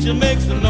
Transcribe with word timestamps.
picture 0.00 0.14
makes 0.14 0.48
a 0.48 0.54
noise. 0.54 0.69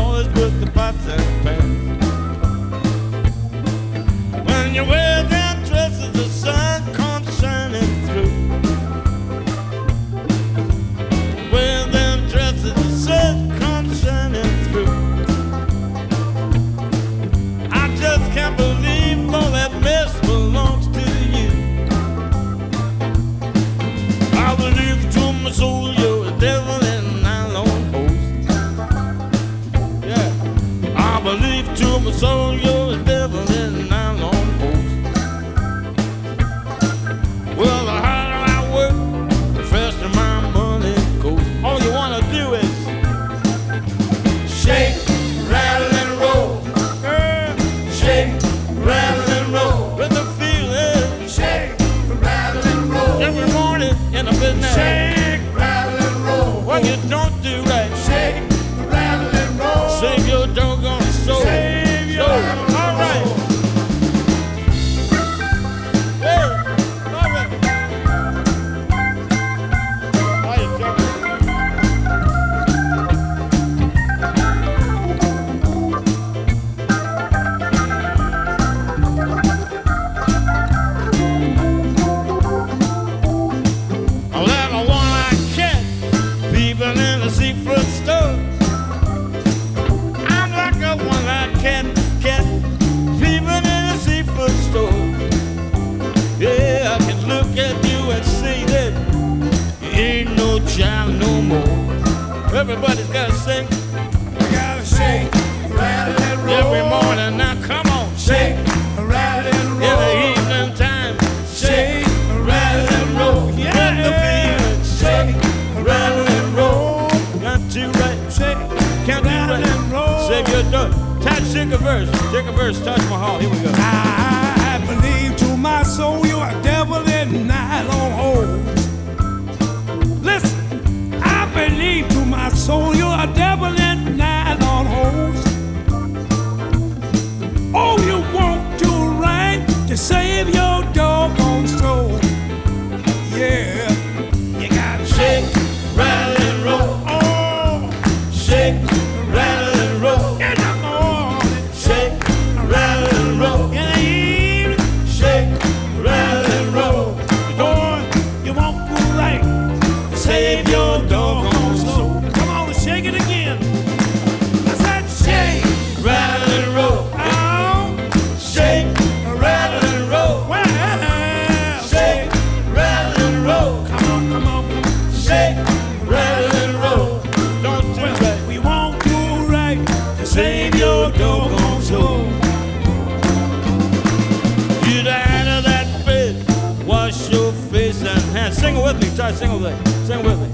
Everybody 189.31 189.47
sing 189.47 189.63
with 189.63 189.63
me. 189.63 189.93
Sing 190.07 190.23
with 190.25 190.39
me. 190.41 190.49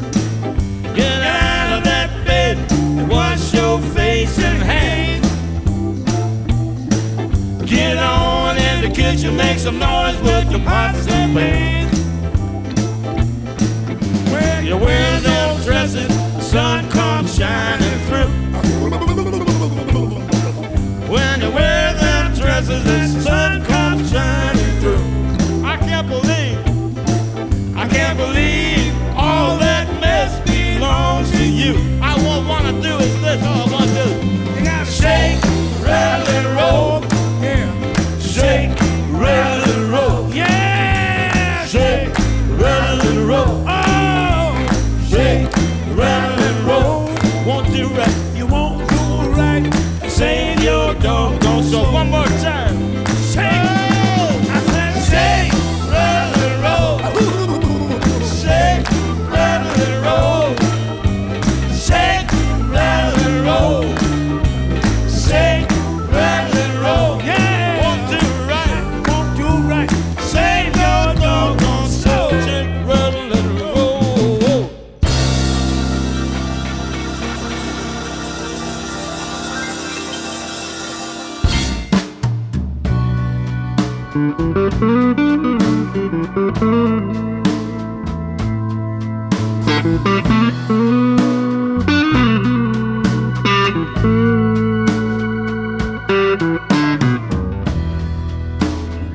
Get 0.95 1.23
out 1.23 1.79
of 1.79 1.85
that 1.85 2.27
bed 2.27 2.59
and 2.71 3.09
wash 3.09 3.55
your 3.55 3.81
face 3.95 4.39
and 4.39 4.63
hands. 4.63 5.27
Get 7.65 7.97
on 7.97 8.59
in 8.59 8.83
the 8.83 8.95
kitchen, 8.95 9.35
make 9.35 9.59
some 9.59 9.79
noise 9.79 10.21
with 10.21 10.51
your 10.51 10.61
pots 10.61 11.09
and 11.09 11.35
pans. 11.35 11.99
Where 14.31 14.63
you 14.63 14.77
wear 14.77 15.16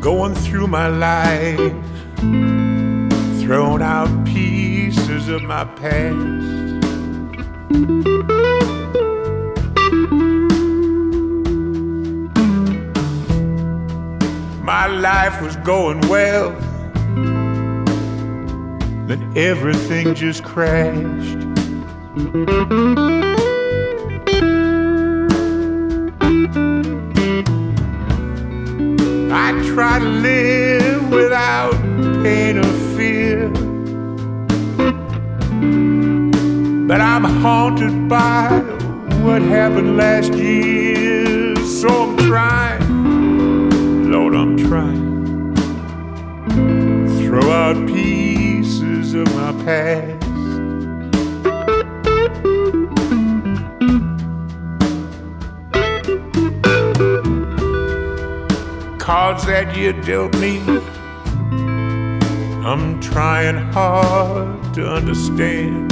Going 0.01 0.33
through 0.33 0.65
my 0.65 0.87
life, 0.87 1.73
throwing 3.39 3.83
out 3.83 4.25
pieces 4.25 5.29
of 5.29 5.43
my 5.43 5.63
past. 5.63 6.17
My 14.63 14.87
life 14.87 15.39
was 15.39 15.55
going 15.57 16.01
well, 16.09 16.49
then 19.05 19.31
everything 19.35 20.15
just 20.15 20.43
crashed. 20.43 21.37
Try 29.63 29.99
to 29.99 30.05
live 30.05 31.09
without 31.09 31.73
pain 32.23 32.57
or 32.57 32.73
fear. 32.95 33.49
But 36.87 36.99
I'm 37.01 37.23
haunted 37.23 38.09
by 38.09 38.59
what 39.23 39.41
happened 39.41 39.97
last 39.97 40.33
year. 40.33 41.55
So 41.65 41.87
I'm 41.89 42.17
trying, 42.17 44.11
Lord, 44.11 44.35
I'm 44.35 44.57
trying. 44.57 45.55
Throw 47.19 47.51
out 47.51 47.77
pieces 47.87 49.13
of 49.13 49.27
my 49.33 49.51
past. 49.63 50.10
Cards 59.11 59.45
that 59.45 59.75
you 59.75 59.91
dealt 59.91 60.33
me. 60.37 60.61
I'm 62.69 62.97
trying 63.01 63.57
hard 63.73 64.73
to 64.75 64.89
understand. 64.89 65.91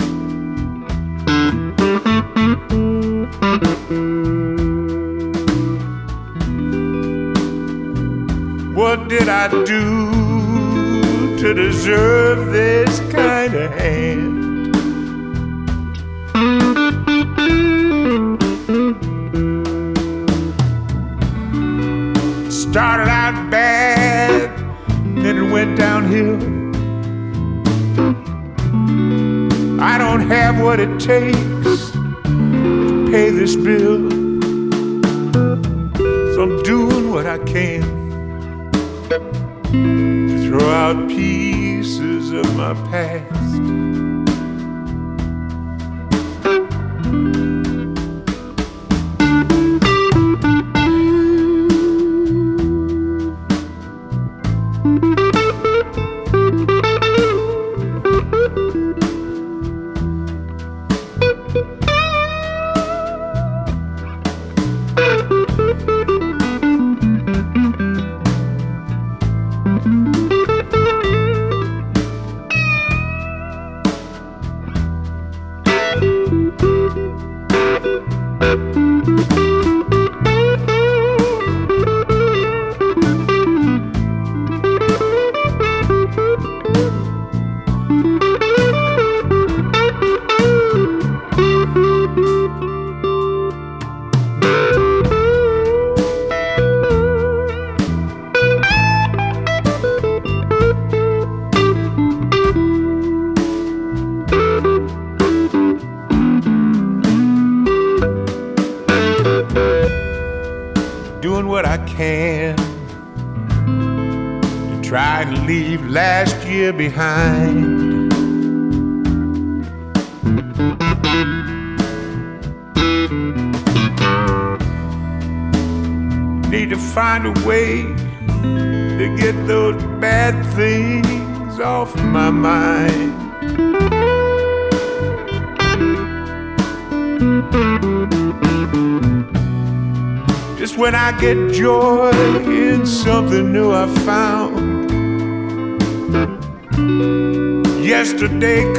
What 8.74 9.10
did 9.10 9.28
I 9.28 9.50
do 9.66 11.38
to 11.40 11.54
deserve 11.54 12.54
this 12.54 13.02
kind 13.12 13.54
of 13.54 13.70
hand? 13.74 14.29
What 30.80 30.90
it 30.90 31.00
takes 31.00 31.92
to 31.92 33.08
pay 33.12 33.32
this 33.32 33.56
bill. 33.56 34.10
So 36.34 36.44
I'm 36.44 36.64
doing 36.64 37.12
what 37.12 37.26
I 37.26 37.38
can 37.40 37.82
to 39.72 40.48
throw 40.48 40.70
out 40.70 41.10
pieces 41.10 42.32
of 42.32 42.56
my 42.56 42.74
past. 42.90 43.40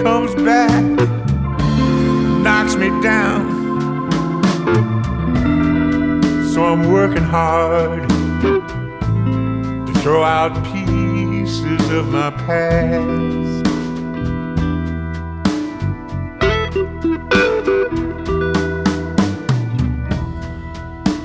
Comes 0.02 0.35
back, 0.37 0.83
knocks 2.42 2.75
me 2.76 2.88
down. 3.02 3.61
So 6.52 6.64
I'm 6.64 6.90
working 6.90 7.23
hard 7.23 8.09
to 9.87 9.92
throw 10.00 10.23
out 10.23 10.54
pieces 10.73 11.90
of 11.90 12.09
my 12.09 12.30
past. 12.30 13.66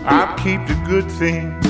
I'll 0.05 0.37
keep 0.37 0.67
the 0.67 0.75
good 0.85 1.09
things, 1.09 1.65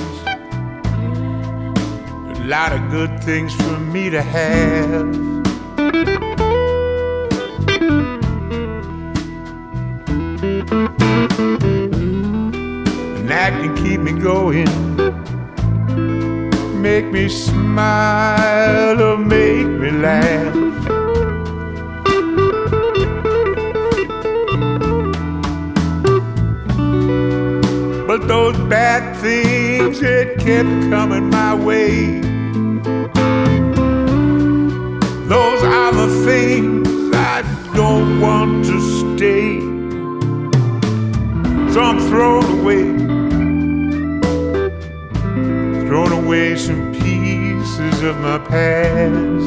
a 2.35 2.43
lot 2.45 2.73
of 2.73 2.89
good 2.89 3.23
things 3.23 3.53
for 3.53 3.79
me 3.79 4.09
to 4.09 4.23
have. 4.23 5.24
Going, 14.25 14.65
make 16.81 17.05
me 17.11 17.29
smile 17.29 18.99
or 18.99 19.17
make 19.19 19.67
me 19.67 19.91
laugh. 19.91 20.55
But 28.07 28.27
those 28.27 28.57
bad 28.67 29.15
things 29.17 29.99
that 29.99 30.39
kept 30.39 30.89
coming 30.89 31.29
my 31.29 31.53
way, 31.53 32.19
those 35.27 35.61
are 35.61 35.91
the 35.93 36.09
things 36.25 36.87
I 37.13 37.43
don't 37.75 38.19
want 38.19 38.65
to 38.65 38.79
stay. 38.97 39.59
So 41.71 41.81
I'm 41.81 41.99
thrown 42.09 42.61
away, 42.61 42.94
away 46.35 46.55
some 46.57 46.91
pieces 46.91 48.03
of 48.03 48.19
my 48.19 48.37
past. 48.37 49.44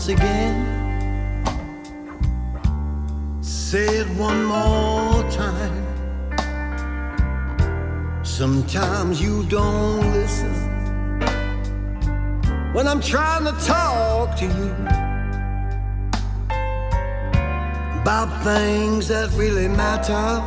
Once 0.00 0.08
again. 0.08 0.56
Say 3.42 3.98
it 3.98 4.08
one 4.16 4.44
more 4.44 5.22
time. 5.30 5.84
Sometimes 8.24 9.20
you 9.20 9.44
don't 9.44 10.00
listen 10.14 10.54
when 12.72 12.88
I'm 12.88 13.02
trying 13.02 13.44
to 13.44 13.52
talk 13.66 14.38
to 14.38 14.46
you 14.46 14.70
about 18.00 18.28
things 18.42 19.08
that 19.08 19.30
really 19.34 19.68
matter 19.68 20.40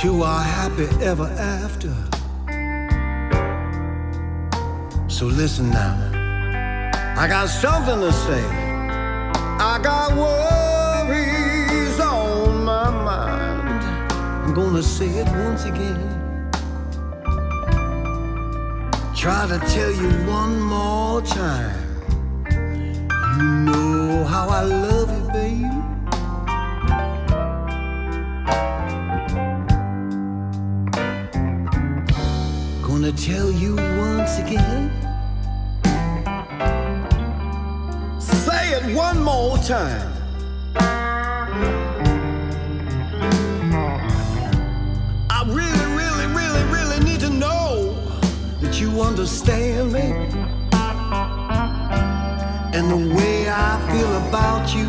to 0.00 0.22
our 0.24 0.42
happy 0.42 0.88
ever 1.00 1.28
after. 1.38 1.94
So 5.08 5.26
listen 5.26 5.70
now. 5.70 6.13
I 7.16 7.28
got 7.28 7.48
something 7.48 8.00
to 8.00 8.12
say. 8.12 8.44
I 9.60 9.78
got 9.80 10.16
worries 10.16 12.00
on 12.00 12.64
my 12.64 12.90
mind. 12.90 13.84
I'm 14.44 14.52
gonna 14.52 14.82
say 14.82 15.06
it 15.06 15.28
once 15.46 15.64
again. 15.64 16.10
Try 19.14 19.46
to 19.46 19.60
tell 19.72 19.92
you 19.92 20.10
one 20.26 20.60
more 20.60 21.22
time. 21.22 21.78
You 23.38 23.44
know 23.70 24.24
how 24.24 24.48
I 24.48 24.64
love 24.64 25.08
you, 25.16 25.24
baby. 25.30 25.70
Gonna 32.82 33.12
tell 33.12 33.52
you 33.52 33.76
once 33.76 34.38
again. 34.38 35.03
One 38.94 39.20
more 39.20 39.58
time. 39.58 40.12
I 45.28 45.42
really, 45.46 45.86
really, 45.96 46.26
really, 46.32 46.62
really 46.72 47.00
need 47.04 47.18
to 47.20 47.30
know 47.30 47.96
that 48.60 48.80
you 48.80 49.02
understand 49.02 49.92
me 49.92 50.12
and 52.72 52.88
the 52.88 53.14
way 53.16 53.48
I 53.48 53.80
feel 53.90 54.12
about 54.28 54.72
you. 54.76 54.86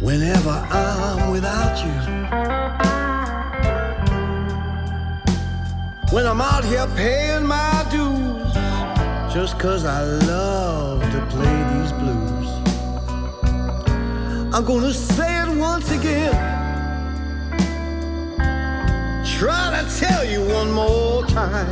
Whenever 0.00 0.50
I'm 0.50 1.30
without 1.30 1.76
you, 1.84 1.92
when 6.12 6.26
I'm 6.26 6.40
out 6.40 6.64
here 6.64 6.88
paying 6.96 7.46
my 7.46 7.86
dues, 7.90 8.52
just 9.32 9.58
cause 9.60 9.84
I 9.84 10.02
love 10.02 10.73
I'm 14.54 14.64
gonna 14.64 14.92
say 14.92 15.42
it 15.42 15.48
once 15.58 15.90
again. 15.90 16.30
Try 19.36 19.82
to 19.82 19.98
tell 19.98 20.24
you 20.24 20.46
one 20.46 20.70
more 20.70 21.26
time. 21.26 21.66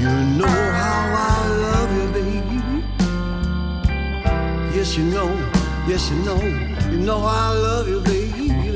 You 0.00 0.08
know 0.38 0.56
how 0.80 1.02
I 1.28 1.48
love 1.66 1.90
you, 1.98 2.06
baby. 2.14 2.62
Yes, 4.74 4.96
you 4.96 5.04
know, 5.04 5.28
yes, 5.86 6.10
you 6.10 6.16
know, 6.24 6.40
you 6.90 6.98
know 6.98 7.20
how 7.20 7.52
I 7.52 7.56
love 7.58 7.86
you, 7.86 8.00
baby. 8.00 8.69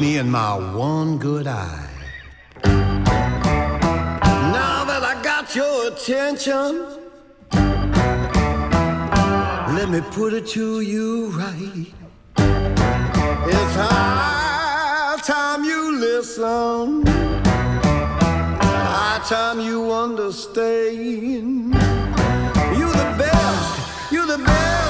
Me 0.00 0.16
in 0.16 0.30
my 0.30 0.54
one 0.74 1.18
good 1.18 1.46
eye. 1.46 1.86
Now 2.64 3.04
that 4.84 5.02
I 5.02 5.20
got 5.22 5.54
your 5.54 5.88
attention, 5.88 6.86
let 9.76 9.90
me 9.90 10.00
put 10.10 10.32
it 10.32 10.46
to 10.48 10.80
you 10.80 11.28
right. 11.32 11.92
It's 12.36 13.74
high 13.76 15.18
time 15.22 15.64
you 15.64 15.98
listen. 15.98 17.04
High 18.56 19.20
time 19.28 19.60
you 19.60 19.92
understand. 19.92 21.74
You're 22.78 22.96
the 23.02 23.14
best, 23.18 24.10
you're 24.10 24.26
the 24.26 24.38
best 24.38 24.89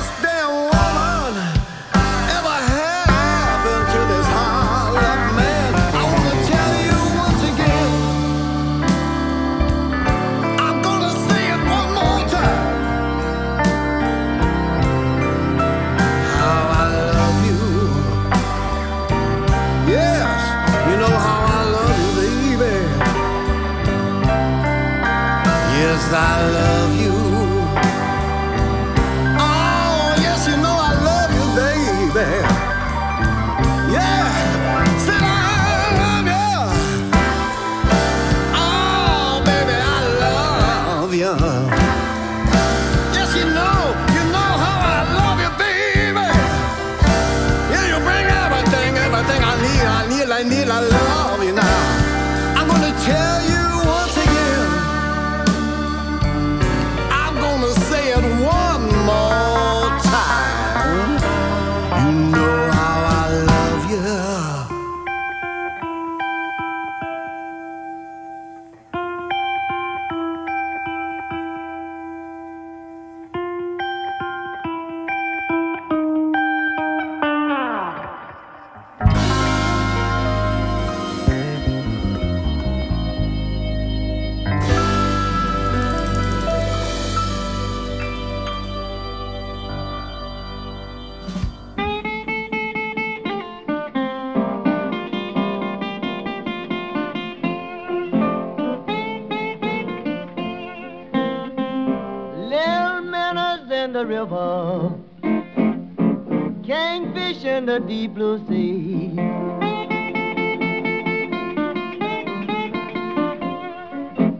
in 107.60 107.66
the 107.66 107.78
deep 107.80 108.14
blue 108.14 108.38
sea. 108.48 109.10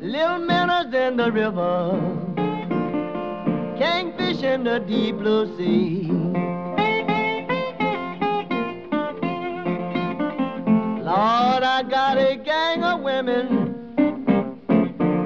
Little 0.00 0.38
minnows 0.38 0.94
in 0.94 1.18
the 1.18 1.30
river, 1.30 2.00
kingfish 3.76 4.42
in 4.42 4.64
the 4.64 4.78
deep 4.88 5.18
blue 5.18 5.54
sea. 5.59 6.09
Lord, 11.04 11.62
I 11.62 11.85
got 11.90 12.16
a 12.16 12.37
gang 12.37 12.85
of 12.85 13.02
women 13.02 13.92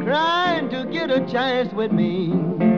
trying 0.04 0.68
to 0.70 0.85
get 0.90 1.12
a 1.12 1.20
chance 1.30 1.72
with 1.72 1.92
me. 1.92 2.73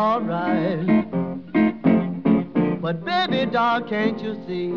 Alright, 0.00 0.86
but 2.80 3.04
baby 3.04 3.44
doll, 3.52 3.82
can't 3.82 4.18
you 4.22 4.34
see? 4.46 4.68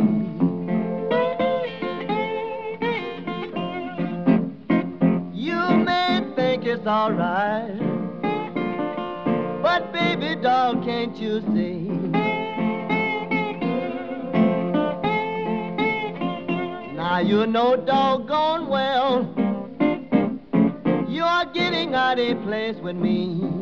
You 5.46 5.62
may 5.86 6.22
think 6.36 6.66
it's 6.66 6.86
alright, 6.86 7.80
but 9.62 9.94
baby 9.94 10.36
doll, 10.42 10.84
can't 10.84 11.16
you 11.16 11.40
see? 11.54 11.88
Now 16.98 17.20
you 17.20 17.46
know 17.48 17.78
doggone 17.78 18.68
well 18.68 19.34
you're 21.08 21.46
getting 21.54 21.94
out 21.94 22.20
of 22.20 22.44
place 22.44 22.76
with 22.82 22.98
me. 22.98 23.53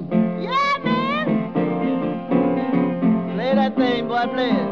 Play 3.52 3.68
that 3.68 3.76
thing, 3.76 4.08
boy, 4.08 4.28
play 4.32 4.50
it. 4.50 4.68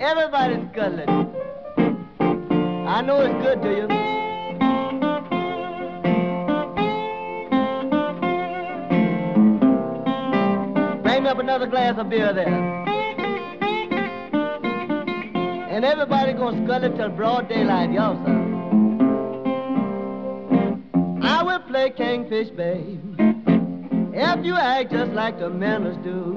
Everybody's 0.00 0.66
cuddling. 0.74 1.10
I 2.88 3.02
know 3.02 3.20
it's 3.20 3.34
good 3.44 3.60
to 3.60 3.68
you. 3.76 3.86
Bring 11.02 11.22
me 11.24 11.28
up 11.28 11.38
another 11.38 11.66
glass 11.66 11.98
of 11.98 12.08
beer 12.08 12.32
there. 12.32 12.87
Gonna 16.50 16.66
scull 16.66 16.96
till 16.96 17.08
broad 17.10 17.48
daylight, 17.48 17.92
y'all, 17.92 18.16
sir. 18.24 18.44
I 21.22 21.42
will 21.42 21.60
play 21.60 21.90
Kingfish, 21.90 22.50
babe, 22.56 23.00
if 24.14 24.44
you 24.44 24.54
act 24.54 24.92
just 24.92 25.12
like 25.12 25.38
the 25.38 25.50
manners 25.50 25.96
do. 26.02 26.34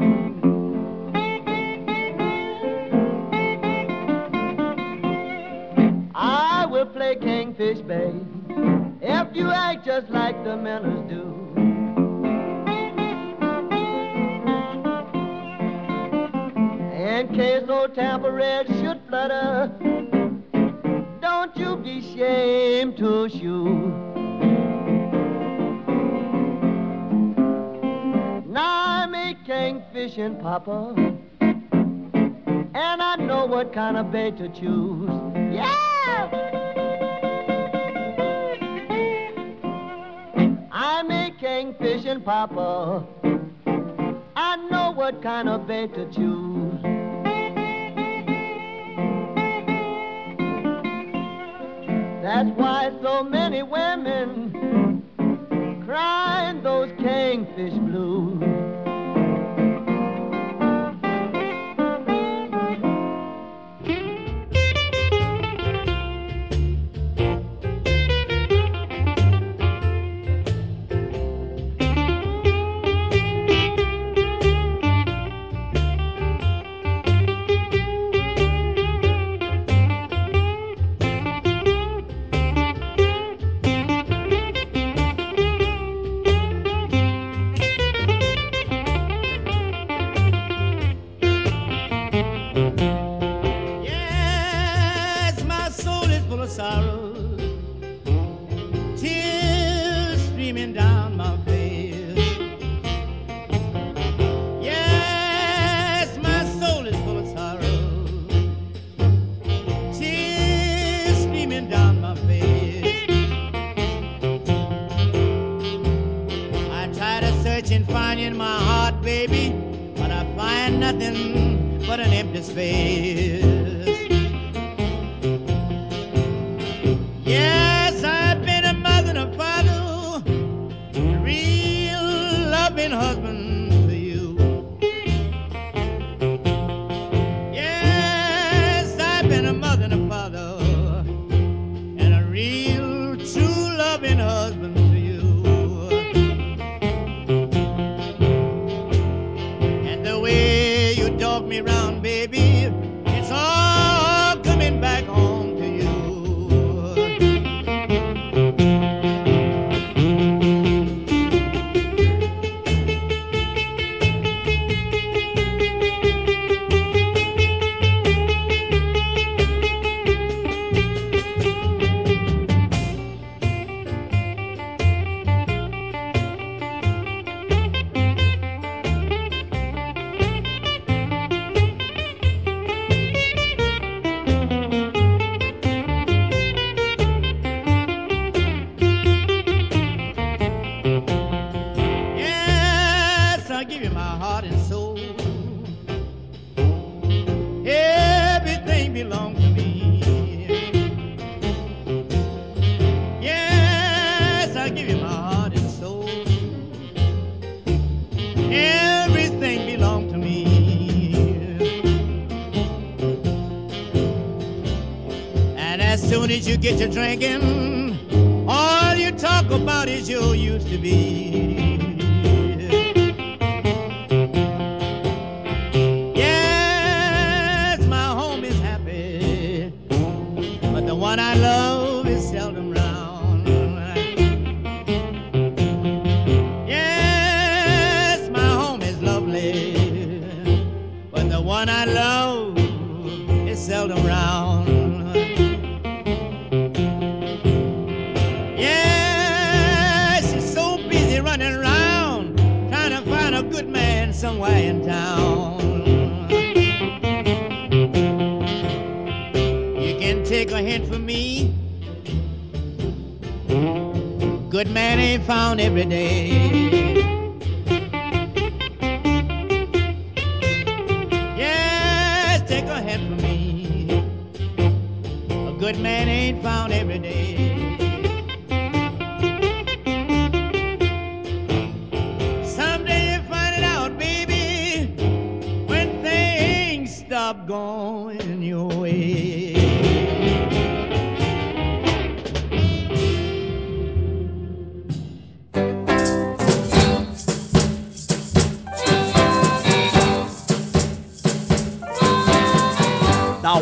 I 6.13 6.65
will 6.69 6.87
play 6.87 7.15
Kingfish, 7.15 7.81
babe, 7.87 8.27
if 9.01 9.35
you 9.35 9.49
act 9.49 9.85
just 9.85 10.09
like 10.09 10.43
the 10.43 10.57
manners 10.57 11.09
do. 11.09 11.37
In 16.93 17.35
case 17.35 17.63
old 17.69 17.95
Tampa 17.95 18.31
Red 18.31 18.67
should 18.67 19.00
kingfishing 30.21 30.41
papa, 30.41 30.93
and 32.75 33.01
I 33.01 33.15
know 33.15 33.45
what 33.45 33.73
kind 33.73 33.97
of 33.97 34.11
bait 34.11 34.37
to 34.37 34.49
choose. 34.49 35.09
Yeah! 35.51 36.29
I'm 40.71 41.09
a 41.09 41.31
kingfishing 41.41 42.23
papa. 42.23 43.03
I 44.35 44.57
know 44.69 44.91
what 44.91 45.23
kind 45.23 45.49
of 45.49 45.65
bait 45.67 45.93
to 45.95 46.05
choose. 46.11 46.81
That's 52.21 52.49
why 52.57 52.91
so 53.01 53.23
many 53.23 53.63
women 53.63 55.03
crying 55.85 56.61
those 56.61 56.91
kingfish 56.99 57.73
blues. 57.73 58.40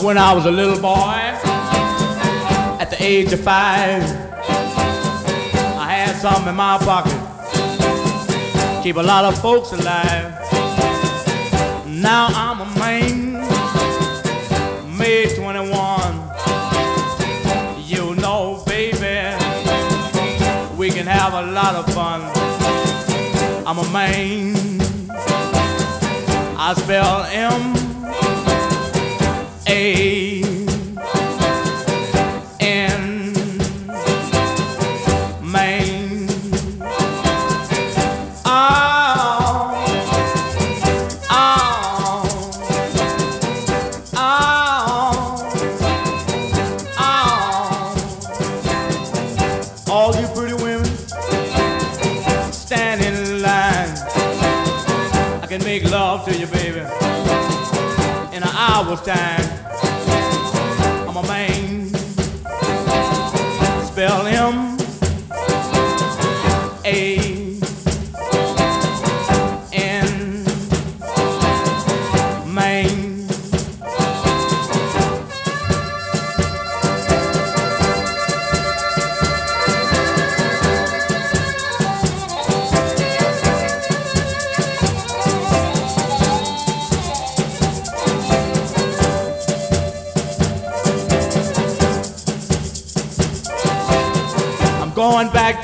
when 0.10 0.18
I 0.18 0.34
was 0.34 0.48
a 0.48 0.52
little 0.52 0.82
boy, 0.82 1.20
at 2.82 2.90
the 2.90 2.98
age 3.00 3.32
of 3.32 3.42
five, 3.42 4.02
I 5.78 5.88
had 5.92 6.16
something 6.16 6.48
in 6.48 6.56
my 6.56 6.80
pocket, 6.80 7.14
keep 8.82 8.96
a 8.96 9.04
lot 9.04 9.24
of 9.26 9.40
folks 9.40 9.72
alive. 9.72 10.34
Now 11.86 12.30
I'm 12.34 12.60
a 12.60 12.66
man, 12.80 13.34
May 14.98 15.28
21. 15.36 15.78
You 17.86 18.16
know, 18.16 18.64
baby, 18.66 19.36
we 20.76 20.90
can 20.90 21.06
have 21.06 21.36
a 21.36 21.52
lot 21.52 21.76
of 21.76 21.86
fun. 21.94 22.22
I'm 23.64 23.78
a 23.78 23.88
man, 23.92 24.56
I 26.58 26.74
spell 26.76 27.26
M. 27.26 27.79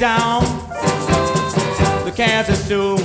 down 0.06 0.44
the 2.06 2.14
Kansas 2.16 2.68
doom. 2.68 2.98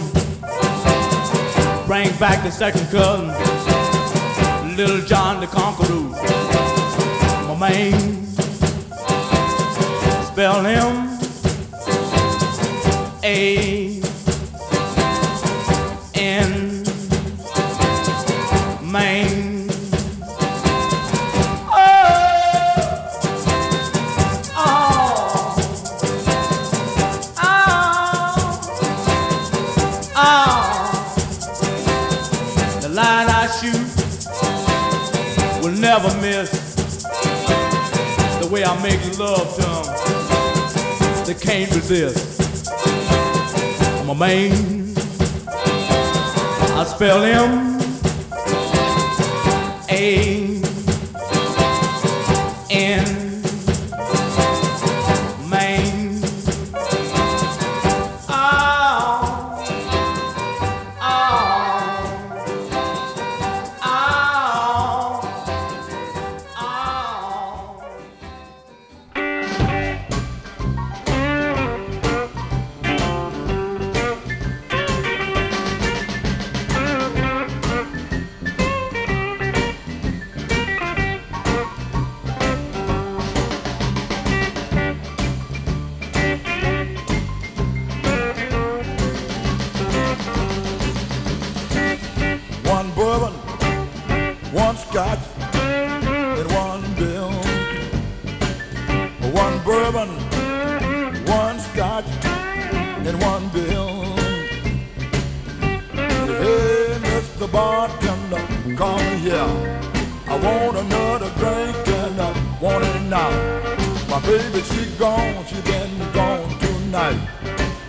Bring 1.87 2.11
back 2.19 2.43
the 2.45 2.51
second 2.51 2.87
cousin, 2.91 3.29
Little 4.77 5.01
John 5.07 5.41
the 5.41 5.47
Conqueror. 5.47 6.11
My 7.49 7.57
man, 7.59 8.27
spell 10.27 10.63
him 10.63 11.19
A 13.25 14.03
N. 16.15 16.85
Man. 18.93 19.30
Make 38.91 39.19
love 39.19 39.55
to 39.57 39.63
'em, 39.63 41.25
they 41.25 41.35
can't 41.35 41.73
resist. 41.75 42.41
I'm 44.01 44.11
a 44.11 44.15
man. 44.15 44.95
I 46.81 46.85
spell 46.85 47.21
him 47.23 47.79
A 49.91 50.30
Bartender, 107.53 108.43
come 108.77 109.17
here. 109.19 109.51
I 110.29 110.37
want 110.39 110.77
another 110.79 111.31
drink 111.41 111.89
and 111.89 112.21
I 112.21 112.31
want 112.61 112.85
it 112.85 113.03
now. 113.09 113.31
My 114.09 114.21
baby, 114.21 114.61
she 114.63 114.87
gone, 114.97 115.45
she 115.47 115.61
been 115.63 116.13
gone 116.13 116.49
tonight. 116.59 117.19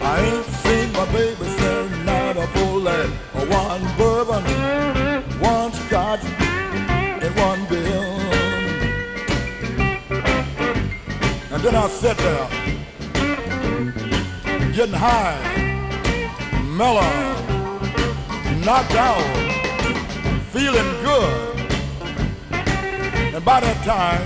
I 0.02 0.19
ain't 0.21 0.45
seen 0.45 0.91
my 0.93 1.06
baby 1.12 1.45
since 1.45 2.06
night 2.06 2.38
of 2.38 2.50
full. 2.52 2.82
One 2.82 3.84
bourbon, 3.97 4.43
one 5.39 5.71
scotch, 5.74 6.24
and 6.24 7.36
one 7.36 7.65
bill. 7.67 8.04
And 11.52 11.62
then 11.63 11.76
I 11.76 11.88
sat 11.88 12.17
there, 12.17 12.47
getting 14.74 14.95
high, 14.95 15.38
mellow, 16.63 17.51
knocked 18.65 18.93
out, 18.93 19.21
feeling 20.52 20.89
good. 21.04 21.60
And 23.34 23.43
by 23.43 23.60
that 23.60 23.84
time, 23.84 24.21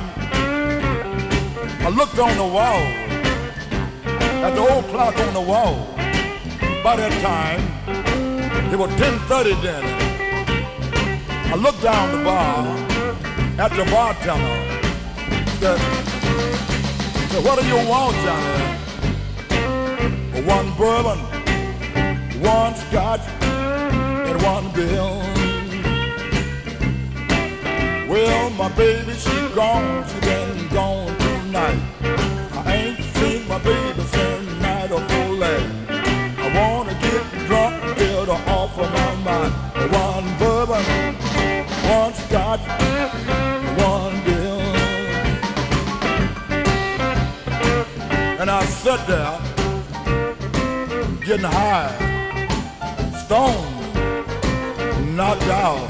I 1.82 1.90
looked 1.90 2.20
on 2.20 2.36
the 2.36 2.44
wall, 2.44 2.82
at 4.44 4.54
the 4.54 4.60
old 4.60 4.86
clock 4.86 5.18
on 5.20 5.34
the 5.34 5.42
wall. 5.42 5.88
By 6.84 6.98
that 6.98 7.14
time, 7.22 7.62
it 8.74 8.78
was 8.78 8.90
10.30 8.92 9.62
then. 9.62 9.84
I 11.54 11.56
looked 11.56 11.82
down 11.82 12.18
the 12.18 12.24
bar 12.24 12.68
at 13.58 13.72
the 13.72 13.86
bartender. 13.90 14.58
Said, 15.60 15.80
said, 17.30 17.44
what 17.46 17.60
do 17.60 17.66
you 17.68 17.78
want, 17.88 18.16
Johnny? 18.26 18.76
One 20.46 20.74
bourbon, 20.76 21.20
one 22.42 22.76
scotch, 22.76 23.22
one 24.46 24.70
bill. 24.74 25.14
Well, 28.08 28.50
my 28.52 28.70
baby, 28.76 29.14
she 29.14 29.38
gone, 29.56 30.08
she 30.08 30.20
been 30.20 30.68
gone 30.70 31.18
tonight. 31.18 31.82
I 32.54 32.76
ain't 32.78 33.04
seen 33.16 33.48
my 33.48 33.58
baby 33.60 34.04
since 34.14 34.62
night 34.62 34.92
of 34.92 35.04
life. 35.44 35.72
I 36.44 36.48
wanna 36.60 36.94
get 37.06 37.24
drunk, 37.48 37.76
get 37.98 38.28
her 38.32 38.42
off 38.58 38.78
of 38.84 38.90
my 39.00 39.14
mind. 39.30 39.54
One 40.06 40.28
bourbon, 40.40 40.86
one 41.96 42.14
scotch, 42.14 42.66
one 43.90 44.16
bill. 44.28 44.62
And 48.42 48.50
I 48.52 48.64
sat 48.82 49.02
there, 49.12 49.38
getting 51.26 51.52
high, 51.60 51.92
stoned, 53.26 53.75
knocked 55.16 55.44
out. 55.44 55.90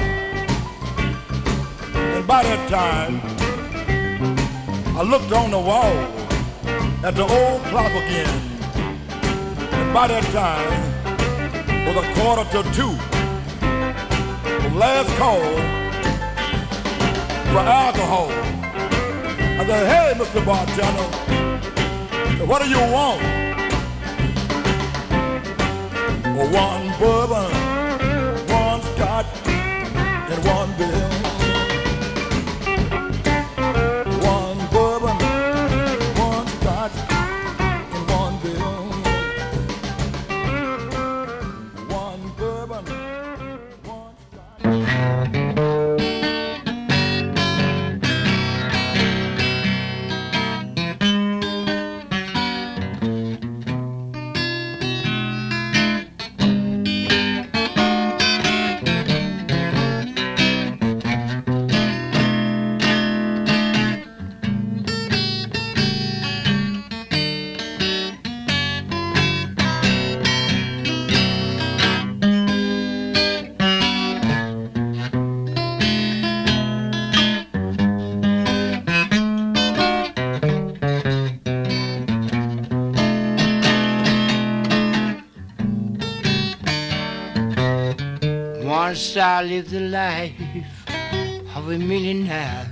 And 1.94 2.26
by 2.26 2.44
that 2.44 2.68
time, 2.68 3.20
I 4.96 5.02
looked 5.02 5.32
on 5.32 5.50
the 5.50 5.58
wall 5.58 5.96
at 7.04 7.16
the 7.16 7.22
old 7.22 7.62
clock 7.64 7.90
again. 7.90 8.28
And 9.72 9.92
by 9.92 10.06
that 10.06 10.22
time, 10.32 10.86
was 11.86 11.96
a 11.96 12.14
quarter 12.14 12.44
to 12.50 12.62
two. 12.72 12.94
The 14.62 14.74
last 14.76 15.10
call 15.18 15.40
for 17.50 17.64
alcohol. 17.66 18.30
I 19.58 19.66
said, 19.66 19.86
hey, 19.88 20.14
Mr. 20.20 20.44
Bartender, 20.46 21.08
what 22.46 22.62
do 22.62 22.68
you 22.68 22.78
want? 22.92 23.22
One 26.52 26.98
bourbon, 27.00 27.75
one 30.44 31.35
I 89.36 89.42
lived 89.42 89.68
the 89.68 89.80
life 89.80 90.32
of 91.54 91.70
a 91.70 91.76
millionaire. 91.76 92.70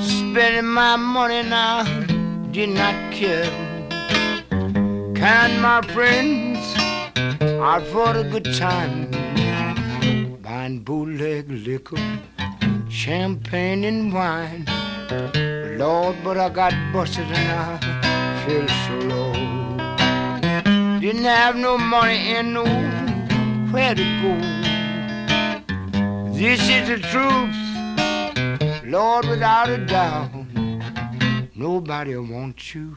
Spending 0.00 0.66
my 0.66 0.96
money 0.96 1.44
now, 1.48 1.84
did 2.50 2.70
not 2.70 2.96
care. 3.12 3.52
Kind 5.14 5.62
my 5.62 5.80
friends 5.94 6.58
out 7.62 7.84
for 7.92 8.16
a 8.16 8.24
good 8.24 8.48
time. 8.58 9.12
Buying 10.42 10.80
bootleg 10.80 11.48
liquor, 11.48 12.02
champagne 12.88 13.84
and 13.84 14.12
wine. 14.12 14.64
Lord, 15.78 16.16
but 16.24 16.36
I 16.36 16.48
got 16.48 16.74
busted 16.92 17.30
and 17.30 17.48
I 17.62 18.42
feel 18.42 18.66
so 18.86 18.94
low. 19.06 19.32
Didn't 20.98 21.30
have 21.42 21.54
no 21.54 21.78
money 21.78 22.34
and 22.34 22.54
no 22.54 22.64
where 23.70 23.94
to 23.94 24.04
go. 24.22 24.59
This 26.40 26.70
is 26.70 26.88
the 26.88 26.98
truth, 27.12 27.54
Lord, 28.86 29.28
without 29.28 29.68
a 29.68 29.76
doubt. 29.76 30.30
Nobody 31.54 32.16
wants 32.16 32.74
you 32.74 32.96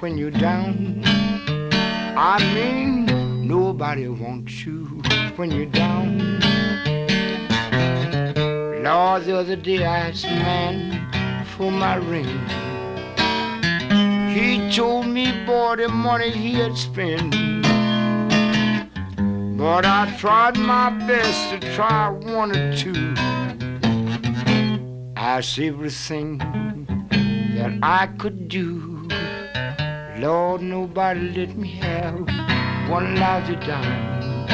when 0.00 0.16
you're 0.16 0.30
down. 0.30 1.02
I 1.04 2.38
mean, 2.54 3.46
nobody 3.46 4.08
wants 4.08 4.64
you 4.64 4.84
when 5.36 5.50
you're 5.50 5.66
down. 5.66 6.40
Lord, 8.82 9.24
the 9.26 9.36
other 9.36 9.56
day 9.56 9.84
I 9.84 10.08
asked 10.08 10.24
a 10.24 10.28
man 10.28 11.44
for 11.44 11.70
my 11.70 11.96
ring. 11.96 12.38
He 14.30 14.74
told 14.74 15.08
me, 15.08 15.44
boy, 15.44 15.76
the 15.76 15.88
money 15.88 16.30
he 16.30 16.54
had 16.54 16.74
spent. 16.74 17.47
But 19.58 19.84
I 19.84 20.16
tried 20.16 20.56
my 20.56 20.90
best 20.90 21.50
to 21.50 21.74
try 21.74 22.08
one 22.10 22.56
or 22.56 22.76
two. 22.76 23.12
Asked 25.16 25.58
everything 25.58 26.38
that 27.56 27.76
I 27.82 28.06
could 28.18 28.46
do. 28.46 29.08
Lord, 30.18 30.62
nobody 30.62 31.30
let 31.30 31.56
me 31.56 31.72
have 31.82 32.20
one 32.88 33.16
lousy 33.16 33.56
dime. 33.56 34.46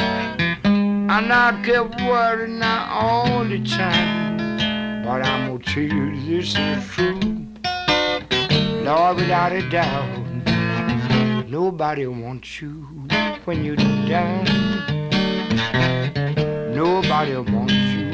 And 0.65 1.31
I 1.31 1.61
kept 1.63 2.01
worrying 2.01 2.57
now 2.57 2.89
all 2.89 3.45
the 3.45 3.63
time. 3.63 5.03
But 5.03 5.23
I'm 5.23 5.49
gonna 5.49 5.63
tell 5.63 5.83
you 5.83 6.19
this 6.25 6.55
is 6.57 6.89
true. 6.89 7.19
Lord, 8.83 9.17
without 9.17 9.51
a 9.51 9.69
doubt, 9.69 11.45
nobody 11.47 12.07
wants 12.07 12.59
you 12.59 13.04
when 13.45 13.63
you're 13.63 13.75
down. 13.75 14.43
Nobody 16.75 17.35
wants 17.37 17.73
you 17.73 18.04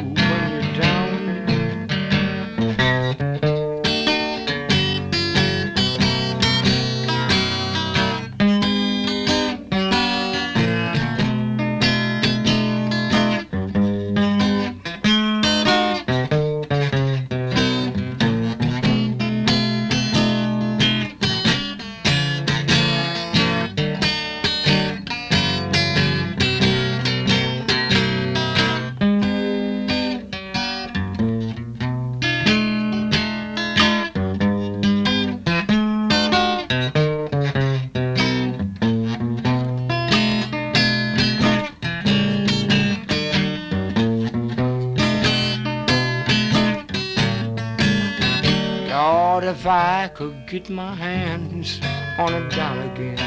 could 50.22 50.46
get 50.46 50.70
my 50.70 50.94
hands 50.94 51.80
on 52.20 52.32
a 52.32 52.48
dollar 52.52 52.84
again, 52.94 53.18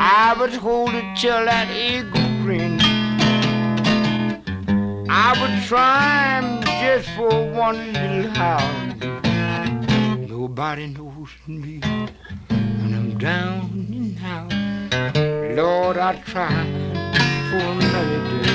I 0.00 0.34
would 0.38 0.54
hold 0.54 0.94
it 0.94 1.04
till 1.14 1.44
that 1.44 1.68
eagle 1.70 2.28
grin. 2.42 2.80
I 5.10 5.28
would 5.38 5.56
try 5.70 6.38
'em 6.38 6.48
just 6.80 7.08
for 7.16 7.34
one 7.66 7.92
little 7.92 8.30
hour. 8.44 8.72
Nobody 10.36 10.86
knows 10.96 11.32
me 11.46 11.74
when 12.80 12.90
I'm 12.98 13.10
down 13.18 13.60
and 13.98 14.18
out. 14.34 14.52
Lord, 15.60 15.96
I 15.98 16.12
tried 16.32 16.70
for 17.48 17.64
another 17.76 18.20
day 18.30 18.52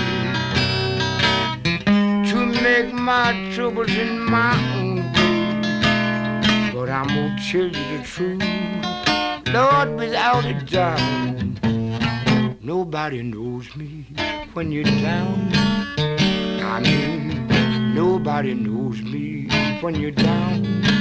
to 2.29 2.37
make 2.65 2.89
my 2.91 3.27
troubles 3.53 3.93
in 4.03 4.11
my 4.37 4.53
own. 4.77 4.90
But 6.81 6.89
I'm 6.89 7.07
gonna 7.09 7.37
tell 7.37 7.61
you 7.61 7.69
the 7.69 8.03
truth, 8.03 8.41
Lord, 9.53 9.99
without 9.99 10.45
a 10.45 10.53
doubt. 10.65 11.03
Nobody 12.59 13.21
knows 13.21 13.75
me 13.75 14.07
when 14.53 14.71
you're 14.71 14.83
down. 14.85 15.51
I 15.53 16.79
mean, 16.79 17.93
nobody 17.93 18.55
knows 18.55 18.99
me 18.99 19.47
when 19.81 19.93
you're 19.93 20.09
down. 20.09 21.00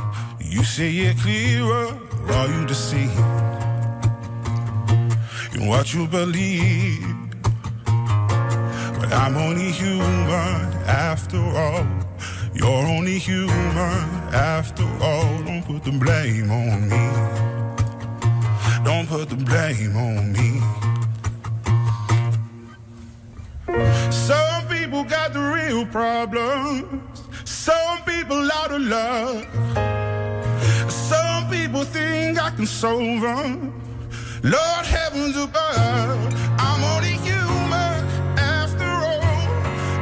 You 0.51 0.65
say 0.65 0.91
it 0.91 1.17
clearer, 1.19 1.97
or 2.27 2.33
are 2.33 2.47
you 2.49 2.65
deceived 2.65 3.17
in 5.55 5.65
what 5.65 5.93
you 5.93 6.05
believe? 6.07 7.07
But 8.99 9.13
I'm 9.13 9.37
only 9.37 9.71
human 9.71 10.73
after 10.85 11.39
all. 11.39 11.87
You're 12.53 12.85
only 12.85 13.17
human 13.17 14.09
after 14.33 14.83
all. 15.01 15.41
Don't 15.45 15.63
put 15.63 15.85
the 15.85 15.97
blame 15.97 16.51
on 16.51 16.89
me. 16.89 17.05
Don't 18.83 19.07
put 19.07 19.29
the 19.29 19.37
blame 19.37 19.95
on 19.95 20.33
me. 20.33 20.59
Some 24.11 24.67
people 24.67 25.05
got 25.05 25.31
the 25.31 25.39
real 25.39 25.85
problems. 25.85 27.23
Some 27.45 28.03
people 28.03 28.51
out 28.51 28.71
of 28.73 28.81
love 28.81 29.90
don't 31.83 31.93
think 31.93 32.39
I 32.39 32.49
can 32.51 32.65
sober. 32.67 33.35
Lord 34.43 34.85
heavens 34.85 35.35
above, 35.35 36.19
I'm 36.59 36.83
only 36.93 37.15
human 37.27 38.05
after 38.37 38.85
all. 38.85 39.23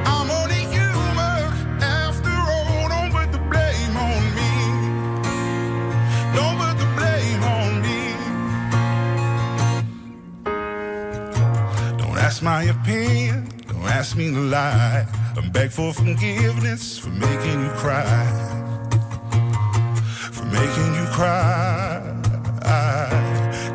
I'm 0.05 0.30
only 0.30 0.63
human 0.75 1.53
after 1.82 2.32
all. 2.32 2.89
Don't 2.89 3.11
put 3.11 3.32
the 3.32 3.39
blame 3.51 3.95
on 3.95 4.21
me. 4.38 4.51
Don't 6.36 6.57
put 6.59 6.75
the 6.84 6.89
blame 6.97 7.43
on 7.57 7.82
me. 7.86 7.99
Don't 11.97 12.17
ask 12.17 12.41
my 12.41 12.63
opinion. 12.63 13.47
Don't 13.67 13.84
ask 13.84 14.17
me 14.17 14.34
to 14.34 14.41
lie. 14.41 15.07
I'm 15.38 15.49
beg 15.49 15.71
for 15.71 15.93
forgiveness 15.93 16.99
for 16.99 17.09
making 17.09 17.61
you 17.63 17.69
cry 17.77 18.49
making 20.52 20.95
you 20.95 21.06
cry. 21.12 22.02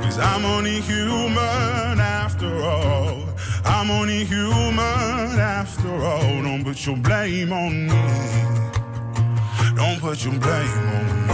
Cause 0.03 0.19
I'm 0.19 0.45
only 0.45 0.81
human 0.81 2.01
after 2.01 2.63
all. 2.63 3.19
I'm 3.65 3.91
only 3.91 4.25
human 4.25 5.39
after 5.39 5.89
all. 6.05 6.43
Don't 6.43 6.65
put 6.65 6.87
your 6.87 6.97
blame 6.97 7.53
on 7.53 7.87
me. 7.89 8.03
Don't 9.77 10.01
put 10.01 10.25
your 10.25 10.39
blame 10.39 10.89
on 10.97 11.29
me. 11.29 11.34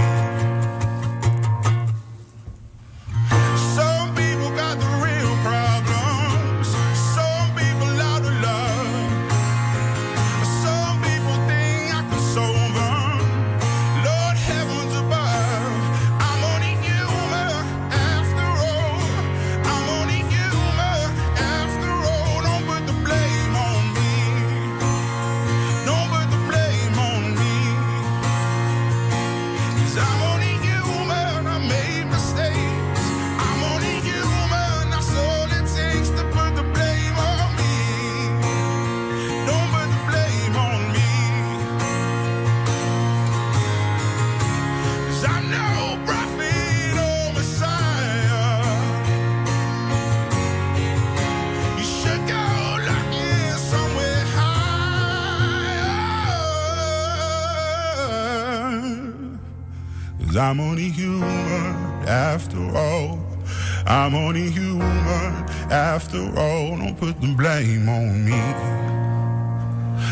After 65.91 66.23
all, 66.39 66.77
don't 66.79 66.97
put 66.97 67.21
the 67.21 67.35
blame 67.35 67.89
on 67.89 68.25
me. 68.25 68.41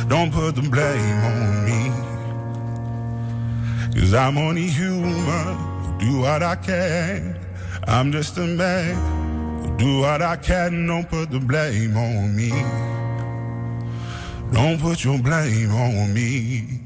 Don't 0.09 0.33
put 0.33 0.57
the 0.57 0.63
blame 0.63 1.21
on 1.33 1.65
me. 1.69 1.93
Cause 3.95 4.13
I'm 4.13 4.37
only 4.39 4.67
human, 4.67 5.99
do 5.99 6.23
what 6.23 6.43
I 6.43 6.57
can. 6.57 7.39
I'm 7.87 8.11
just 8.11 8.37
a 8.39 8.45
man, 8.45 9.77
do 9.77 10.01
what 10.01 10.21
I 10.21 10.35
can. 10.35 10.89
Don't 10.89 11.09
put 11.09 11.31
the 11.31 11.39
blame 11.39 11.97
on 11.97 12.35
me. 12.35 12.51
Don't 14.53 14.81
put 14.81 15.05
your 15.05 15.21
blame 15.21 15.71
on 15.71 16.13
me. 16.13 16.81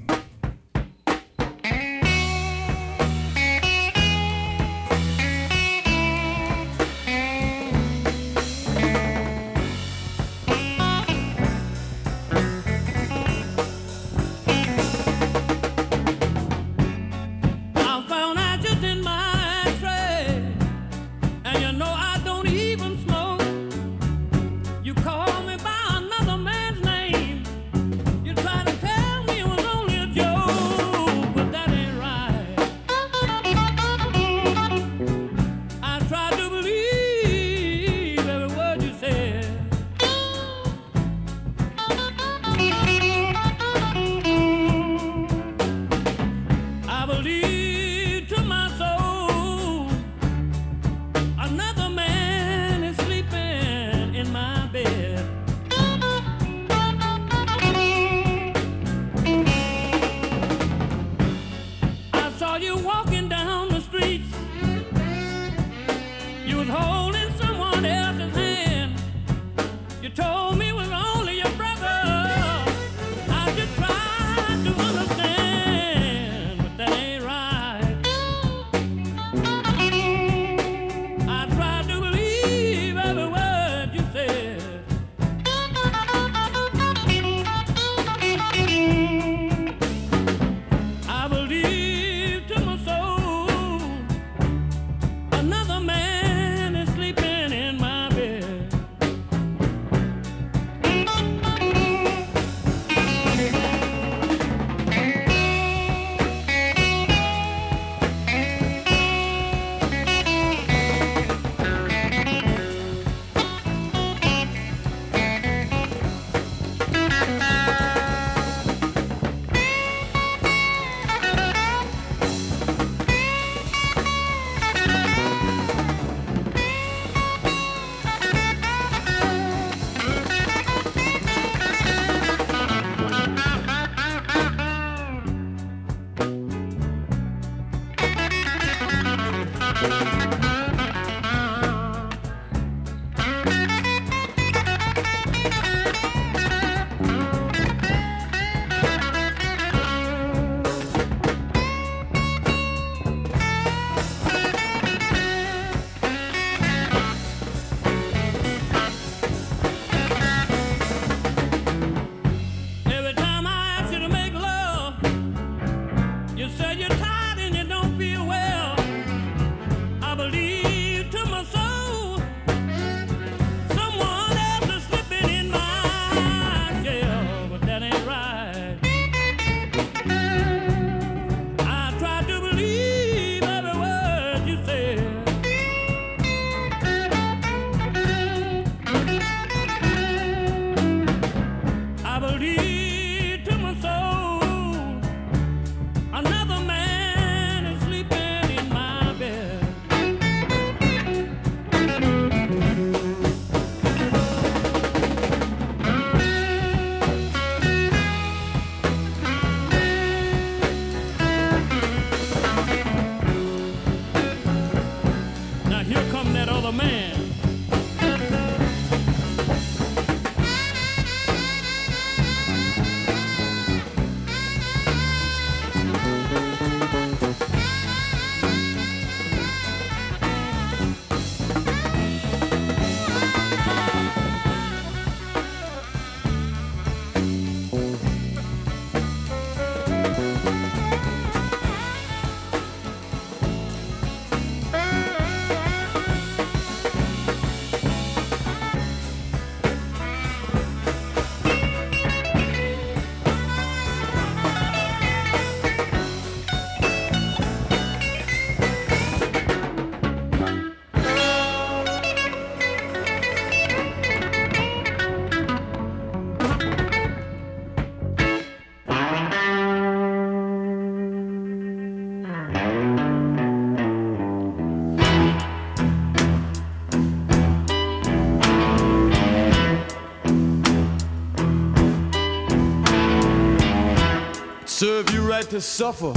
Right 285.43 285.51
to 285.51 285.61
suffer. 285.61 286.15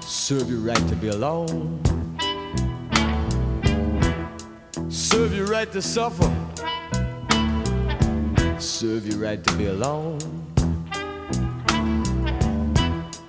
Serve 0.00 0.48
you 0.48 0.60
right 0.60 0.88
to 0.88 0.96
be 0.96 1.08
alone. 1.08 1.78
Serve 4.88 5.34
you 5.34 5.44
right 5.44 5.70
to 5.72 5.82
suffer. 5.82 6.32
Serve 8.58 9.06
you 9.06 9.22
right 9.22 9.44
to 9.44 9.54
be 9.56 9.66
alone. 9.66 10.20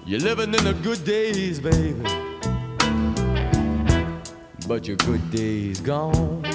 You're 0.05 0.21
living 0.21 0.53
in 0.53 0.63
the 0.63 0.77
good 0.81 1.03
days, 1.03 1.59
baby. 1.59 2.01
But 4.65 4.87
your 4.87 4.95
good 4.95 5.29
days 5.29 5.81
gone. 5.81 6.50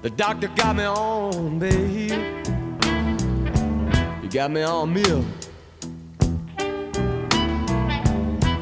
The 0.00 0.10
doctor 0.10 0.46
got 0.54 0.76
me 0.76 0.84
on, 0.84 1.58
baby. 1.58 2.14
You 4.22 4.28
got 4.30 4.50
me 4.52 4.62
on 4.62 4.92
milk. 4.94 5.24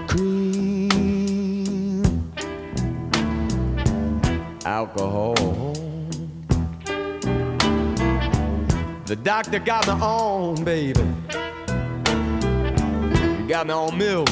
Cream. 0.09 2.03
Alcohol. 4.65 5.35
The 9.05 9.17
doctor 9.23 9.59
got 9.59 9.87
me 9.87 9.93
on, 9.93 10.65
baby. 10.65 11.01
You 13.41 13.47
got 13.47 13.67
me 13.67 13.75
on 13.75 13.99
milk. 13.99 14.29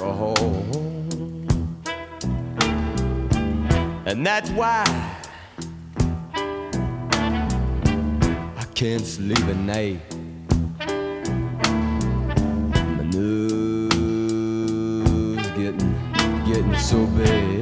Alcohol. 0.00 0.34
And 4.06 4.26
that's 4.26 4.50
why 4.50 4.84
I 8.56 8.64
can't 8.74 9.04
sleep 9.04 9.38
at 9.38 9.56
night. 9.56 10.00
My 12.96 13.04
nose 13.12 13.90
getting 15.56 15.94
getting 16.46 16.76
so 16.78 17.06
bad. 17.06 17.59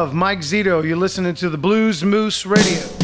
love, 0.00 0.14
Mike 0.14 0.38
Zito. 0.38 0.82
You're 0.82 0.96
listening 0.96 1.34
to 1.34 1.50
the 1.50 1.58
Blues 1.58 2.02
Moose 2.02 2.46
Radio. 2.46 2.99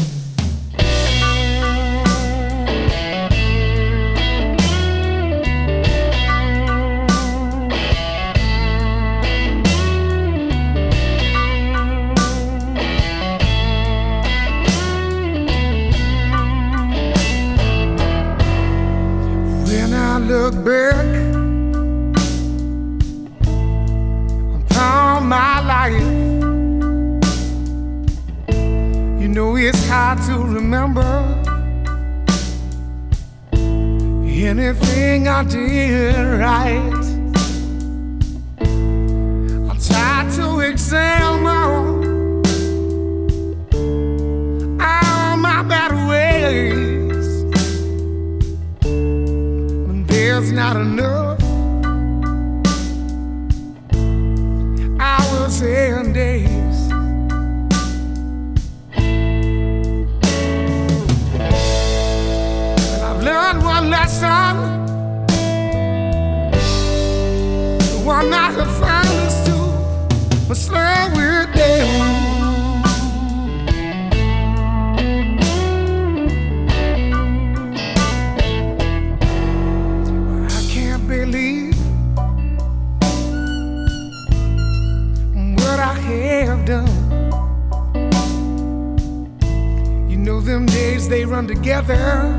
together 91.45 92.35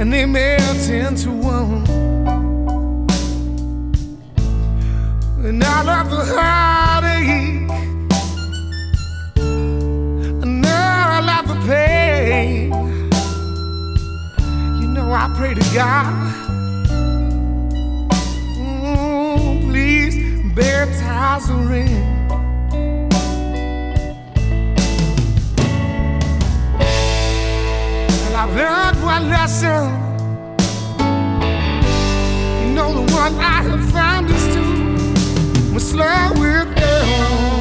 and 0.00 0.12
they 0.12 0.26
melt 0.26 0.88
into 0.88 1.30
one. 1.30 1.86
And 5.44 5.62
I 5.62 5.82
love 5.82 6.10
the 6.10 6.24
heartache, 6.34 7.70
and 10.42 10.66
I 10.66 11.20
love 11.20 11.48
the 11.48 11.54
pain, 11.66 12.72
you 14.80 14.88
know 14.88 15.12
I 15.12 15.28
pray 15.36 15.54
to 15.54 15.64
God, 15.74 16.14
please 19.62 20.16
bear 20.54 20.86
ties 21.00 21.48
and 21.48 21.68
rings. 21.68 22.19
I've 28.42 28.56
learned 28.56 29.02
one 29.04 29.28
lesson. 29.28 29.84
You 32.62 32.72
know 32.72 32.90
the 32.94 33.12
one 33.12 33.34
I 33.34 33.62
have 33.68 33.90
found 33.90 34.30
is 34.30 34.44
to 34.54 35.78
slow 35.78 36.32
with 36.40 36.74
down. 36.74 37.59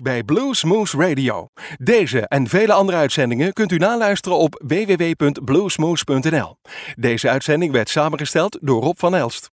Bij 0.00 0.22
Blues 0.22 0.64
Moose 0.64 0.96
Radio. 0.96 1.48
Deze 1.78 2.28
en 2.28 2.48
vele 2.48 2.72
andere 2.72 2.98
uitzendingen 2.98 3.52
kunt 3.52 3.72
u 3.72 3.76
naluisteren 3.76 4.38
op 4.38 4.62
www.bluesmoose.nl. 4.66 6.56
Deze 6.94 7.28
uitzending 7.28 7.72
werd 7.72 7.88
samengesteld 7.88 8.58
door 8.60 8.82
Rob 8.82 8.98
van 8.98 9.14
Elst. 9.14 9.51